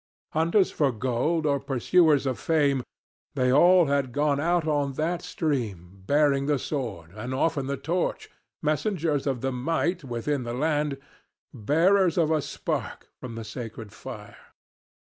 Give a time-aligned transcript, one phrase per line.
[0.33, 2.81] Hunters for gold or pursuers of fame,
[3.35, 8.27] they all had gone out on that stream, bearing the sword, and often the torch,
[8.63, 10.97] messengers of the might within the land,
[11.53, 14.37] bearers of a spark from the sacred fire.